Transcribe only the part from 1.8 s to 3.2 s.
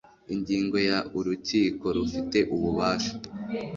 rufite ububasha